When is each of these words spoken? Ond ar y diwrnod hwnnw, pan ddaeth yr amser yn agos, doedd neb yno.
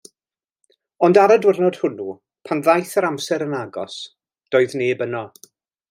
Ond 1.07 1.19
ar 1.23 1.33
y 1.35 1.37
diwrnod 1.43 1.77
hwnnw, 1.81 2.15
pan 2.49 2.65
ddaeth 2.69 2.97
yr 3.03 3.09
amser 3.13 3.47
yn 3.47 3.57
agos, 3.61 4.01
doedd 4.57 4.79
neb 4.85 5.07
yno. 5.09 5.23